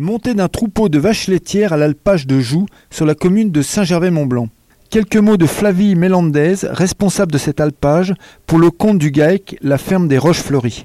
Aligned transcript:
Montée 0.00 0.34
d'un 0.34 0.46
troupeau 0.46 0.88
de 0.88 0.96
vaches 0.96 1.26
laitières 1.26 1.72
à 1.72 1.76
l'alpage 1.76 2.28
de 2.28 2.38
Joux, 2.38 2.66
sur 2.88 3.04
la 3.04 3.16
commune 3.16 3.50
de 3.50 3.62
Saint-Gervais-Mont-Blanc. 3.62 4.46
Quelques 4.90 5.16
mots 5.16 5.36
de 5.36 5.44
Flavie 5.44 5.96
Mélandez, 5.96 6.54
responsable 6.62 7.32
de 7.32 7.38
cet 7.38 7.58
alpage, 7.58 8.14
pour 8.46 8.60
le 8.60 8.70
compte 8.70 8.98
du 8.98 9.10
GAEC, 9.10 9.58
la 9.60 9.76
ferme 9.76 10.06
des 10.06 10.16
Roches 10.16 10.38
Fleuries. 10.38 10.84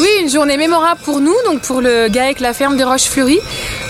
Oui, 0.00 0.08
une 0.22 0.30
journée 0.30 0.56
mémorable 0.56 1.02
pour 1.04 1.20
nous, 1.20 1.36
donc 1.44 1.60
pour 1.60 1.82
le 1.82 2.08
GAEC, 2.08 2.40
la 2.40 2.54
ferme 2.54 2.78
des 2.78 2.84
Roches 2.84 3.10
Fleuries. 3.10 3.40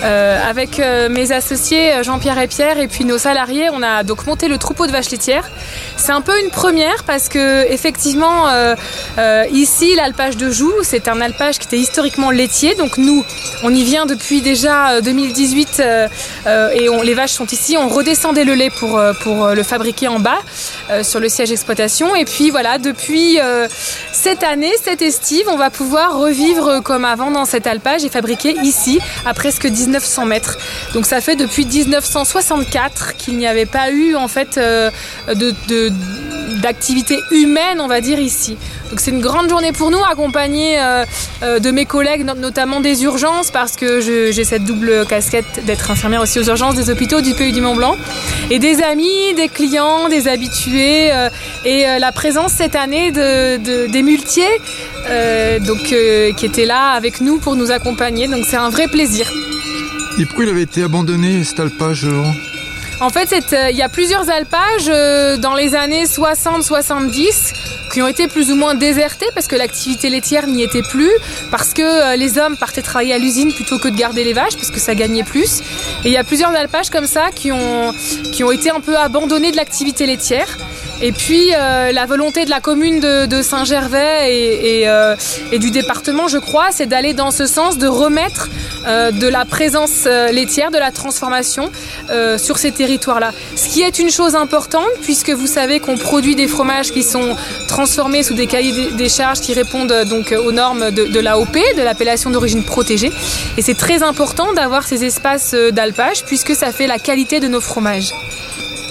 Euh, 0.01 0.39
avec 0.49 0.79
euh, 0.79 1.09
mes 1.09 1.33
associés 1.33 1.93
euh, 1.93 2.03
Jean-Pierre 2.03 2.39
et 2.39 2.47
Pierre 2.47 2.79
et 2.79 2.87
puis 2.87 3.03
nos 3.03 3.17
salariés, 3.17 3.69
on 3.73 3.83
a 3.83 4.03
donc 4.03 4.25
monté 4.25 4.47
le 4.47 4.57
troupeau 4.57 4.87
de 4.87 4.91
vaches 4.93 5.09
laitières. 5.09 5.49
C'est 5.97 6.13
un 6.13 6.21
peu 6.21 6.39
une 6.41 6.49
première 6.49 7.03
parce 7.03 7.27
que 7.27 7.69
effectivement 7.69 8.47
ici 9.51 9.95
l'alpage 9.95 10.37
de 10.37 10.49
Joux, 10.49 10.73
c'est 10.83 11.07
un 11.07 11.19
alpage 11.19 11.59
qui 11.59 11.67
était 11.67 11.77
historiquement 11.77 12.31
laitier. 12.31 12.75
Donc 12.75 12.97
nous, 12.97 13.25
on 13.63 13.73
y 13.73 13.83
vient 13.83 14.05
depuis 14.05 14.41
déjà 14.41 15.01
2018 15.01 15.83
et 16.45 16.87
les 17.03 17.13
vaches 17.13 17.33
sont 17.33 17.45
ici. 17.47 17.77
On 17.77 17.89
redescendait 17.89 18.45
le 18.45 18.55
lait 18.55 18.69
pour 18.69 18.99
le 18.99 19.63
fabriquer 19.63 20.07
en 20.07 20.19
bas 20.19 20.39
sur 21.03 21.19
le 21.19 21.27
siège 21.27 21.51
exploitation. 21.51 22.15
Et 22.15 22.25
puis 22.25 22.49
voilà, 22.49 22.77
depuis 22.77 23.39
cette 24.21 24.43
année, 24.43 24.73
cette 24.83 25.01
estive, 25.01 25.47
on 25.49 25.55
va 25.55 25.69
pouvoir 25.69 26.19
revivre 26.19 26.81
comme 26.83 27.05
avant 27.05 27.31
dans 27.31 27.45
cet 27.45 27.67
alpage 27.67 28.03
et 28.03 28.09
fabriquer 28.09 28.55
ici 28.63 28.99
à 29.25 29.33
presque 29.33 29.65
19 29.65 29.99
1900 29.99 30.25
mètres. 30.25 30.57
Donc 30.93 31.05
ça 31.05 31.21
fait 31.21 31.35
depuis 31.35 31.65
1964 31.65 33.15
qu'il 33.17 33.37
n'y 33.37 33.47
avait 33.47 33.65
pas 33.65 33.91
eu 33.91 34.15
en 34.15 34.27
fait 34.27 34.57
euh, 34.57 34.91
de, 35.27 35.53
d'activité 36.61 37.19
humaine, 37.31 37.79
on 37.79 37.87
va 37.87 38.01
dire 38.01 38.19
ici. 38.19 38.57
Donc 38.89 38.99
c'est 38.99 39.11
une 39.11 39.21
grande 39.21 39.49
journée 39.49 39.71
pour 39.71 39.91
nous, 39.91 40.03
accompagnée 40.03 40.79
euh, 40.79 41.05
euh, 41.43 41.59
de 41.59 41.71
mes 41.71 41.85
collègues, 41.85 42.25
notamment 42.25 42.79
des 42.79 43.03
urgences, 43.03 43.51
parce 43.51 43.75
que 43.75 44.01
j'ai 44.01 44.43
cette 44.43 44.63
double 44.63 45.05
casquette 45.07 45.65
d'être 45.65 45.91
infirmière 45.91 46.21
aussi 46.21 46.39
aux 46.39 46.43
urgences 46.43 46.75
des 46.75 46.89
hôpitaux 46.89 47.21
du 47.21 47.33
Pays 47.33 47.51
du 47.51 47.61
Mont 47.61 47.75
Blanc, 47.75 47.95
et 48.49 48.59
des 48.59 48.81
amis, 48.81 49.33
des 49.35 49.47
clients, 49.47 50.09
des 50.09 50.27
habitués, 50.27 51.11
et 51.65 51.85
la 51.99 52.11
présence 52.11 52.51
cette 52.53 52.75
année 52.75 53.11
de, 53.11 53.87
des 53.87 54.01
muletiers, 54.01 54.43
donc 55.61 55.83
qui 55.83 56.45
étaient 56.45 56.65
là 56.65 56.91
avec 56.91 57.21
nous 57.21 57.37
pour 57.37 57.55
nous 57.55 57.71
accompagner. 57.71 58.27
Donc 58.27 58.45
c'est 58.49 58.57
un 58.57 58.69
vrai 58.69 58.87
plaisir. 58.87 59.31
Et 60.19 60.25
pourquoi 60.25 60.45
il 60.45 60.49
avait 60.49 60.63
été 60.63 60.83
abandonné 60.83 61.43
cet 61.43 61.59
alpage 61.59 62.05
En 63.01 63.09
fait, 63.09 63.53
euh, 63.53 63.69
il 63.71 63.77
y 63.77 63.81
a 63.81 63.87
plusieurs 63.87 64.29
alpages 64.29 64.89
euh, 64.89 65.37
dans 65.37 65.55
les 65.55 65.73
années 65.73 66.03
60-70 66.03 67.53
qui 67.93 68.01
ont 68.01 68.07
été 68.07 68.27
plus 68.27 68.51
ou 68.51 68.55
moins 68.55 68.75
désertés 68.75 69.27
parce 69.33 69.47
que 69.47 69.55
l'activité 69.55 70.09
laitière 70.09 70.47
n'y 70.47 70.63
était 70.63 70.81
plus, 70.81 71.11
parce 71.49 71.73
que 71.73 71.81
euh, 71.81 72.15
les 72.17 72.37
hommes 72.37 72.57
partaient 72.57 72.81
travailler 72.81 73.13
à 73.13 73.17
l'usine 73.17 73.53
plutôt 73.53 73.79
que 73.79 73.87
de 73.87 73.95
garder 73.95 74.25
les 74.25 74.33
vaches 74.33 74.55
parce 74.55 74.69
que 74.69 74.81
ça 74.81 74.95
gagnait 74.95 75.23
plus. 75.23 75.61
Et 76.03 76.09
il 76.09 76.11
y 76.11 76.17
a 76.17 76.25
plusieurs 76.25 76.51
alpages 76.51 76.89
comme 76.89 77.07
ça 77.07 77.29
qui 77.33 77.53
ont, 77.53 77.93
qui 78.33 78.43
ont 78.43 78.51
été 78.51 78.69
un 78.69 78.81
peu 78.81 78.97
abandonnés 78.97 79.51
de 79.51 79.57
l'activité 79.57 80.05
laitière. 80.05 80.57
Et 81.01 81.13
puis 81.13 81.53
euh, 81.53 81.93
la 81.93 82.05
volonté 82.05 82.43
de 82.43 82.49
la 82.49 82.59
commune 82.59 82.99
de, 82.99 83.41
Saint-Gervais 83.41 84.85
euh, 84.85 85.15
et, 85.51 85.59
du 85.59 85.71
département, 85.71 86.27
je 86.27 86.37
crois, 86.37 86.71
c'est 86.71 86.87
d'aller 86.87 87.13
dans 87.13 87.31
ce 87.31 87.45
sens, 87.45 87.77
de 87.77 87.87
remettre 87.87 88.49
euh, 88.85 89.11
de 89.11 89.27
la 89.27 89.45
présence 89.45 90.05
laitière, 90.05 90.71
de 90.71 90.77
la 90.77 90.91
transformation 90.91 91.71
sur 92.37 92.57
ces 92.57 92.71
territoires-là. 92.71 93.31
Ce 93.55 93.69
qui 93.69 93.81
est 93.81 93.99
une 93.99 94.09
chose 94.09 94.35
importante, 94.35 94.89
puisque 95.01 95.29
vous 95.29 95.47
savez 95.47 95.79
qu'on 95.79 95.97
produit 95.97 96.35
des 96.35 96.47
fromages 96.47 96.91
qui 96.91 97.03
sont 97.03 97.35
transformés 97.67 98.23
sous 98.23 98.33
des 98.33 98.47
cahiers 98.47 98.91
des 98.91 99.09
charges 99.09 99.39
qui 99.39 99.53
répondent 99.53 99.93
donc 100.09 100.33
aux 100.33 100.51
normes 100.51 100.91
de, 100.91 101.05
de 101.05 101.19
l'AOP, 101.19 101.53
de 101.77 101.81
l'appellation 101.81 102.29
d'origine 102.29 102.63
protégée. 102.63 103.11
Et 103.57 103.61
c'est 103.61 103.77
très 103.77 104.03
important 104.03 104.53
d'avoir 104.53 104.83
ces 104.83 105.05
espaces 105.05 105.53
d'alpage, 105.71 106.25
puisque 106.25 106.55
ça 106.55 106.71
fait 106.71 106.87
la 106.87 106.99
qualité 106.99 107.39
de 107.39 107.47
nos 107.47 107.61
fromages. 107.61 108.11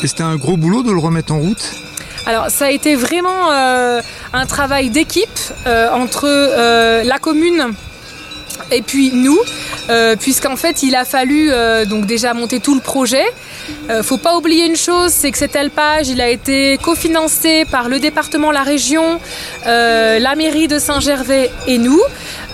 Et 0.02 0.06
c'était 0.06 0.22
un 0.22 0.36
gros 0.36 0.56
boulot 0.56 0.82
de 0.82 0.92
le 0.92 0.98
remettre 0.98 1.32
en 1.32 1.41
route? 1.41 1.74
Alors 2.28 2.50
ça 2.50 2.66
a 2.66 2.71
été 2.71 2.94
vraiment 2.94 3.50
euh, 3.50 4.03
un 4.34 4.44
travail 4.44 4.91
d'équipe 4.91 5.41
euh, 5.66 5.91
entre 5.91 6.27
euh, 6.27 7.03
la 7.03 7.19
commune 7.19 7.72
et 8.71 8.83
puis 8.83 9.12
nous, 9.15 9.39
puisqu'en 10.21 10.56
fait 10.56 10.83
il 10.83 10.94
a 10.94 11.06
fallu 11.06 11.50
donc 11.87 12.05
déjà 12.05 12.34
monter 12.34 12.61
tout 12.61 12.75
le 12.75 12.83
projet. 12.83 13.25
faut 14.03 14.19
pas 14.19 14.37
oublier 14.37 14.66
une 14.66 14.77
chose, 14.77 15.11
c'est 15.11 15.31
que 15.31 15.39
cet 15.39 15.56
alpage 15.56 16.09
il 16.09 16.21
a 16.21 16.28
été 16.28 16.77
cofinancé 16.77 17.65
par 17.71 17.89
le 17.89 17.99
département, 17.99 18.50
la 18.50 18.65
région, 18.65 19.21
la 19.65 20.34
mairie 20.37 20.69
de 20.69 20.78
Saint-Gervais 20.78 21.50
et 21.66 21.78
nous. 21.78 22.03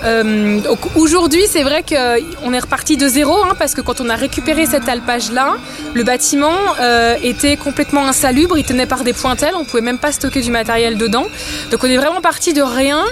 Euh, 0.04 0.60
aujourd'hui, 0.96 1.44
c'est 1.48 1.62
vrai 1.62 1.82
qu'on 1.82 2.52
est 2.52 2.58
reparti 2.58 2.96
de 2.96 3.08
zéro, 3.08 3.42
hein, 3.42 3.54
parce 3.58 3.74
que 3.74 3.80
quand 3.80 4.00
on 4.00 4.08
a 4.08 4.16
récupéré 4.16 4.66
cet 4.66 4.88
alpage-là, 4.88 5.56
le 5.94 6.02
bâtiment 6.04 6.52
euh, 6.80 7.16
était 7.22 7.56
complètement 7.56 8.06
insalubre, 8.06 8.58
il 8.58 8.64
tenait 8.64 8.86
par 8.86 9.04
des 9.04 9.12
pointelles, 9.12 9.54
on 9.56 9.64
pouvait 9.64 9.82
même 9.82 9.98
pas 9.98 10.12
stocker 10.12 10.42
du 10.42 10.50
matériel 10.50 10.98
dedans. 10.98 11.26
Donc 11.70 11.84
on 11.84 11.86
est 11.86 11.96
vraiment 11.96 12.20
parti 12.20 12.52
de 12.52 12.62
rien. 12.62 13.04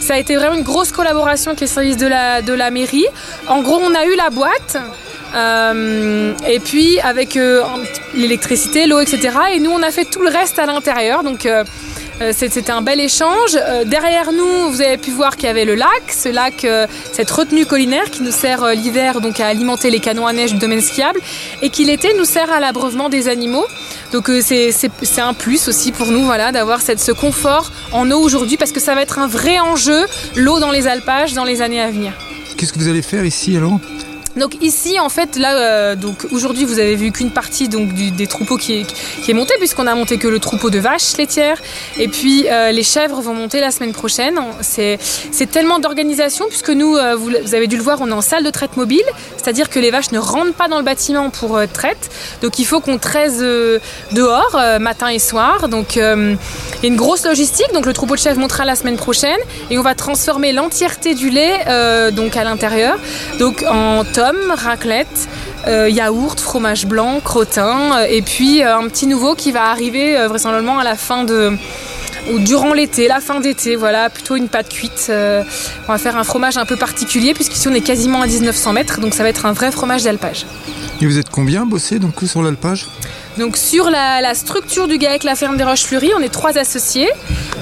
Ça 0.00 0.14
a 0.14 0.18
été 0.18 0.36
vraiment 0.36 0.56
une 0.56 0.64
grosse 0.64 0.92
collaboration 0.92 1.50
avec 1.50 1.60
les 1.60 1.66
services 1.66 1.96
de 1.96 2.06
la, 2.06 2.42
de 2.42 2.52
la 2.52 2.70
mairie. 2.70 3.06
En 3.46 3.62
gros, 3.62 3.80
on 3.80 3.94
a 3.94 4.04
eu 4.06 4.16
la 4.16 4.30
boîte. 4.30 4.76
Euh, 5.34 6.32
et 6.48 6.60
puis 6.60 6.98
avec 7.00 7.38
l'électricité, 8.14 8.86
l'eau, 8.86 9.00
etc. 9.00 9.30
Et 9.54 9.60
nous, 9.60 9.70
on 9.70 9.82
a 9.82 9.90
fait 9.90 10.04
tout 10.04 10.22
le 10.22 10.30
reste 10.30 10.58
à 10.58 10.66
l'intérieur. 10.66 11.22
Donc 11.22 11.46
euh, 12.20 12.32
c'était 12.36 12.70
un 12.70 12.82
bel 12.82 13.00
échange. 13.00 13.56
Euh, 13.56 13.84
derrière 13.84 14.30
nous, 14.32 14.70
vous 14.70 14.82
avez 14.82 14.98
pu 14.98 15.10
voir 15.10 15.36
qu'il 15.36 15.46
y 15.46 15.48
avait 15.48 15.64
le 15.64 15.74
lac, 15.74 15.88
ce 16.08 16.28
lac, 16.28 16.64
euh, 16.64 16.86
cette 17.12 17.30
retenue 17.30 17.64
collinaire 17.64 18.10
qui 18.10 18.22
nous 18.22 18.30
sert 18.30 18.66
l'hiver 18.74 19.22
donc 19.22 19.40
à 19.40 19.46
alimenter 19.46 19.90
les 19.90 20.00
canons 20.00 20.26
à 20.26 20.34
neige 20.34 20.52
du 20.52 20.58
domaine 20.58 20.82
skiable 20.82 21.20
et 21.62 21.70
qui 21.70 21.84
l'été 21.84 22.12
nous 22.18 22.26
sert 22.26 22.52
à 22.52 22.60
l'abreuvement 22.60 23.08
des 23.08 23.28
animaux. 23.28 23.64
Donc 24.12 24.30
c'est 24.42 25.20
un 25.20 25.32
plus 25.34 25.68
aussi 25.68 25.92
pour 25.92 26.08
nous 26.08 26.24
voilà, 26.24 26.52
d'avoir 26.52 26.82
ce 26.82 27.12
confort 27.12 27.70
en 27.92 28.10
eau 28.10 28.18
aujourd'hui 28.18 28.56
parce 28.58 28.72
que 28.72 28.80
ça 28.80 28.94
va 28.94 29.02
être 29.02 29.18
un 29.18 29.26
vrai 29.26 29.58
enjeu, 29.58 30.04
l'eau 30.36 30.58
dans 30.58 30.72
les 30.72 30.88
alpages 30.88 31.32
dans 31.32 31.44
les 31.44 31.62
années 31.62 31.80
à 31.80 31.90
venir. 31.90 32.12
Qu'est-ce 32.56 32.72
que 32.72 32.78
vous 32.78 32.88
allez 32.88 33.02
faire 33.02 33.24
ici 33.24 33.56
alors 33.56 33.78
donc 34.36 34.56
ici, 34.62 35.00
en 35.00 35.08
fait, 35.08 35.36
là, 35.36 35.56
euh, 35.56 35.96
donc 35.96 36.26
aujourd'hui, 36.30 36.64
vous 36.64 36.78
avez 36.78 36.94
vu 36.94 37.10
qu'une 37.10 37.30
partie 37.30 37.68
donc 37.68 37.92
des 37.94 38.26
troupeaux 38.26 38.56
qui 38.56 38.80
est, 38.80 38.86
qui 39.24 39.34
montée, 39.34 39.54
puisqu'on 39.58 39.86
a 39.86 39.94
monté 39.94 40.18
que 40.18 40.28
le 40.28 40.38
troupeau 40.38 40.70
de 40.70 40.78
vaches 40.78 41.16
laitières, 41.16 41.60
et 41.98 42.06
puis 42.06 42.46
euh, 42.48 42.70
les 42.70 42.84
chèvres 42.84 43.20
vont 43.20 43.34
monter 43.34 43.60
la 43.60 43.70
semaine 43.70 43.92
prochaine. 43.92 44.38
C'est 44.60 44.98
tellement 45.50 45.80
d'organisation, 45.80 46.46
puisque 46.48 46.70
nous, 46.70 46.96
euh, 46.96 47.16
vous, 47.16 47.30
avez 47.54 47.66
dû 47.66 47.76
le 47.76 47.82
voir, 47.82 47.98
on 48.00 48.08
est 48.08 48.12
en 48.12 48.20
salle 48.20 48.44
de 48.44 48.50
traite 48.50 48.76
mobile, 48.76 49.02
c'est-à-dire 49.36 49.68
que 49.68 49.80
les 49.80 49.90
vaches 49.90 50.12
ne 50.12 50.18
rentrent 50.18 50.54
pas 50.54 50.68
dans 50.68 50.78
le 50.78 50.84
bâtiment 50.84 51.30
pour 51.30 51.60
traite, 51.72 52.10
donc 52.42 52.58
il 52.58 52.66
faut 52.66 52.80
qu'on 52.80 52.98
traise 52.98 53.40
dehors 54.12 54.56
matin 54.80 55.08
et 55.08 55.18
soir. 55.18 55.68
Donc 55.68 55.96
il 55.96 56.00
y 56.02 56.02
a 56.02 56.14
une 56.88 56.96
grosse 56.96 57.24
logistique. 57.24 57.72
Donc 57.72 57.86
le 57.86 57.92
troupeau 57.92 58.14
de 58.14 58.20
chèvres 58.20 58.38
montera 58.38 58.64
la 58.64 58.76
semaine 58.76 58.96
prochaine, 58.96 59.38
et 59.70 59.78
on 59.78 59.82
va 59.82 59.94
transformer 59.94 60.52
l'entièreté 60.52 61.14
du 61.14 61.30
lait 61.30 62.10
donc 62.12 62.36
à 62.36 62.44
l'intérieur, 62.44 62.98
donc 63.38 63.64
en 63.68 64.04
raclette, 64.54 65.28
euh, 65.66 65.88
yaourt, 65.88 66.38
fromage 66.40 66.86
blanc, 66.86 67.20
crottin, 67.20 67.98
euh, 67.98 68.06
et 68.08 68.22
puis 68.22 68.62
euh, 68.62 68.76
un 68.76 68.88
petit 68.88 69.06
nouveau 69.06 69.34
qui 69.34 69.52
va 69.52 69.70
arriver 69.70 70.26
vraisemblablement 70.26 70.78
à 70.78 70.84
la 70.84 70.96
fin 70.96 71.24
de 71.24 71.52
ou 72.30 72.38
durant 72.38 72.74
l'été, 72.74 73.08
la 73.08 73.20
fin 73.20 73.40
d'été, 73.40 73.76
voilà, 73.76 74.10
plutôt 74.10 74.36
une 74.36 74.48
pâte 74.48 74.68
cuite. 74.68 75.10
on 75.10 75.92
va 75.92 75.98
faire 75.98 76.16
un 76.16 76.24
fromage 76.24 76.58
un 76.58 76.66
peu 76.66 76.76
particulier 76.76 77.32
puisqu'ici 77.32 77.66
on 77.66 77.74
est 77.74 77.80
quasiment 77.80 78.20
à 78.20 78.26
1900 78.26 78.74
mètres, 78.74 79.00
donc 79.00 79.14
ça 79.14 79.22
va 79.22 79.30
être 79.30 79.46
un 79.46 79.52
vrai 79.52 79.72
fromage 79.72 80.02
d'alpage. 80.02 80.44
Et 81.00 81.06
vous 81.06 81.18
êtes 81.18 81.30
combien 81.30 81.64
bossé 81.64 81.98
donc 81.98 82.14
sur 82.26 82.42
l'alpage? 82.42 82.86
Donc 83.38 83.56
sur 83.56 83.90
la, 83.90 84.34
structure 84.34 84.88
du 84.88 84.98
GAEC 84.98 85.24
La 85.24 85.34
Ferme 85.34 85.56
des 85.56 85.64
Roches 85.64 85.84
Fleuries, 85.84 86.12
on 86.16 86.20
est 86.20 86.28
trois 86.28 86.58
associés. 86.58 87.08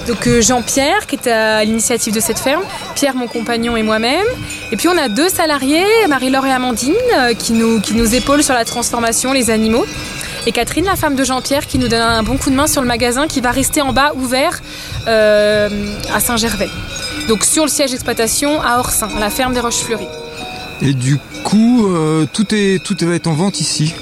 Donc 0.07 0.27
euh, 0.27 0.41
Jean-Pierre 0.41 1.07
qui 1.07 1.17
est 1.17 1.29
à 1.29 1.63
l'initiative 1.65 2.15
de 2.15 2.21
cette 2.21 2.39
ferme, 2.39 2.63
Pierre 2.95 3.15
mon 3.15 3.27
compagnon 3.27 3.77
et 3.77 3.83
moi-même. 3.83 4.27
Et 4.73 4.77
puis 4.77 4.89
on 4.89 4.97
a 4.97 5.09
deux 5.09 5.29
salariés, 5.29 5.85
Marie-Laure 6.09 6.47
et 6.47 6.53
Amandine, 6.53 6.95
euh, 7.17 7.35
qui 7.35 7.53
nous, 7.53 7.81
qui 7.81 7.95
épaulent 8.15 8.43
sur 8.43 8.55
la 8.55 8.65
transformation, 8.65 9.33
les 9.33 9.51
animaux. 9.51 9.85
Et 10.47 10.53
Catherine, 10.53 10.87
la 10.87 10.97
femme 10.97 11.15
de 11.15 11.25
Jean-Pierre, 11.25 11.67
qui 11.67 11.79
nous 11.79 11.89
donne 11.89 12.01
un 12.01 12.23
bon 12.23 12.39
coup 12.39 12.49
de 12.49 12.55
main 12.55 12.67
sur 12.67 12.81
le 12.81 12.89
magasin 12.89 13.27
qui 13.27 13.43
va 13.43 13.51
rester 13.51 13.83
en 13.83 13.93
bas 13.93 14.13
ouvert 14.15 14.61
euh, 15.07 15.69
à 16.15 16.21
Saint-Gervais. 16.21 16.71
Donc 17.29 17.45
sur 17.45 17.65
le 17.65 17.71
siège 17.71 17.91
d'exploitation 17.91 18.63
à 18.63 18.79
Orsin, 18.79 19.09
la 19.21 19.29
ferme 19.29 19.53
des 19.53 19.61
Roches 19.61 19.83
Fleuries. 19.83 20.09
Et 20.81 20.95
du 20.95 21.19
coup, 21.45 21.89
tout, 22.33 22.55
est, 22.55 22.83
tout 22.83 22.97
va 23.03 23.15
être 23.15 23.27
en 23.27 23.35
vente 23.35 23.61
ici 23.61 23.93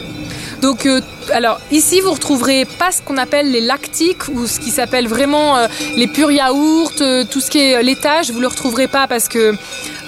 donc 0.67 0.89
alors 1.33 1.61
ici 1.71 2.01
vous 2.01 2.11
retrouverez 2.11 2.65
pas 2.65 2.91
ce 2.91 3.01
qu'on 3.01 3.19
appelle 3.19 3.53
les 3.53 3.61
lactiques 3.61 4.27
ou 4.33 4.49
ce 4.49 4.59
qui 4.59 4.71
s'appelle 4.71 5.07
vraiment 5.07 5.57
euh, 5.57 5.69
les 5.97 6.09
purs 6.09 6.33
yaourts, 6.33 6.91
euh, 7.03 7.23
tout 7.25 7.41
ce 7.41 7.53
qui 7.53 7.61
est 7.61 7.81
laitage, 7.85 8.33
vous 8.33 8.41
le 8.41 8.49
retrouverez 8.49 8.89
pas 8.89 9.07
parce 9.07 9.29
que 9.29 9.55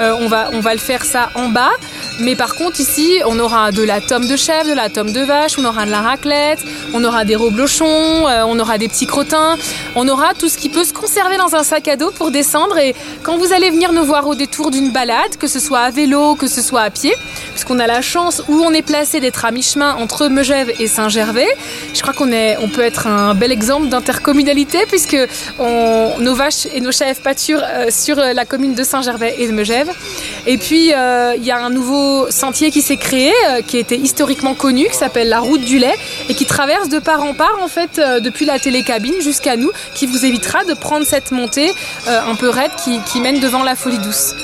euh, 0.01 0.17
on, 0.21 0.27
va, 0.27 0.51
on 0.55 0.61
va 0.61 0.73
le 0.73 0.81
faire 0.81 1.05
ça 1.05 1.31
en 1.37 1.49
bas. 1.49 1.71
Mais 2.21 2.35
par 2.35 2.57
contre, 2.57 2.81
ici, 2.81 3.21
on 3.27 3.39
aura 3.39 3.71
de 3.71 3.83
la 3.83 4.01
tome 4.01 4.27
de 4.27 4.37
chèvre, 4.37 4.69
de 4.69 4.75
la 4.75 4.89
tome 4.89 5.13
de 5.13 5.21
vache, 5.21 5.59
on 5.59 5.65
aura 5.65 5.87
de 5.87 5.91
la 5.91 6.01
raclette, 6.01 6.59
on 6.93 7.05
aura 7.05 7.25
des 7.25 7.37
reblochons, 7.37 8.27
euh, 8.29 8.43
on 8.47 8.59
aura 8.59 8.77
des 8.77 8.89
petits 8.89 9.07
crottins, 9.07 9.57
on 9.95 10.09
aura 10.09 10.35
tout 10.35 10.49
ce 10.49 10.59
qui 10.59 10.69
peut 10.69 10.85
se 10.85 10.93
conserver 10.93 11.37
dans 11.37 11.55
un 11.55 11.63
sac 11.63 11.87
à 11.87 11.97
dos 11.97 12.11
pour 12.11 12.31
descendre. 12.31 12.77
Et 12.79 12.95
quand 13.23 13.37
vous 13.39 13.53
allez 13.53 13.71
venir 13.71 13.93
nous 13.93 14.05
voir 14.05 14.27
au 14.27 14.35
détour 14.35 14.71
d'une 14.71 14.91
balade, 14.91 15.37
que 15.39 15.47
ce 15.47 15.61
soit 15.61 15.81
à 15.81 15.91
vélo, 15.91 16.35
que 16.35 16.49
ce 16.49 16.61
soit 16.61 16.83
à 16.83 16.91
pied, 16.91 17.15
puisqu'on 17.51 17.79
a 17.79 17.87
la 17.87 18.03
chance 18.03 18.43
où 18.49 18.63
on 18.65 18.73
est 18.73 18.83
placé 18.83 19.21
d'être 19.21 19.45
à 19.45 19.53
mi-chemin 19.53 19.95
entre 19.95 20.27
Megève 20.27 20.73
et 20.81 20.89
Saint-Gervais, 20.89 21.49
je 21.95 22.03
crois 22.03 22.15
qu'on 22.15 22.29
on 22.29 22.69
peut 22.69 22.83
être 22.83 23.07
un 23.07 23.35
bel 23.35 23.53
exemple 23.53 23.89
d'intercommunalité 23.89 24.81
puisque 24.89 25.17
nos 25.59 26.35
vaches 26.35 26.67
et 26.75 26.81
nos 26.81 26.93
chèvres 26.93 27.21
pâturent 27.21 27.65
euh, 27.65 27.87
sur 27.91 28.17
la 28.17 28.45
commune 28.45 28.75
de 28.75 28.83
Saint-Gervais 28.83 29.37
et 29.39 29.47
de 29.47 29.53
Megève. 29.53 29.91
Et 30.47 30.59
puis, 30.59 30.93
euh, 30.93 31.35
il 31.37 31.45
y 31.45 31.51
a 31.51 31.59
un 31.59 31.71
nouveau 31.71 32.08
sentier 32.31 32.71
qui 32.71 32.83
s'est 32.83 32.97
créé, 32.97 33.33
euh, 33.49 33.63
qui 33.63 33.79
était 33.79 33.97
historiquement 33.97 34.55
connu, 34.55 34.87
qui 34.89 34.97
s'appelle 34.97 35.29
la 35.29 35.41
route 35.41 35.61
du 35.61 35.79
lait, 35.79 35.95
et 36.29 36.35
qui 36.35 36.47
traverse 36.47 36.89
de 36.89 36.99
part 36.99 37.23
en 37.23 37.35
part, 37.35 37.59
en 37.63 37.69
fait, 37.69 37.99
euh, 37.99 38.21
depuis 38.21 38.47
la 38.47 38.59
télécabine 38.59 39.21
jusqu'à 39.21 39.57
nous, 39.57 39.71
qui 39.95 40.07
vous 40.07 40.25
évitera 40.25 40.65
de 40.65 40.75
prendre 40.75 41.07
cette 41.07 41.31
montée 41.31 41.73
un 42.07 42.35
peu 42.35 42.49
raide 42.49 42.71
qui 43.07 43.21
mène 43.21 43.41
devant 43.41 43.63
la 43.63 43.75
folie 43.77 43.99
douce. 43.99 44.35